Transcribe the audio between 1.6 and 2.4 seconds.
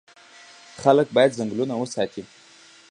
وساتي.